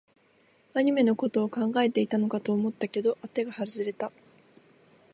[0.73, 4.11] アニメのことを考えていたのかと思ったけど、あてが外れた